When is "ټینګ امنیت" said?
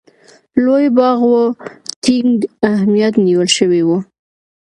2.03-3.15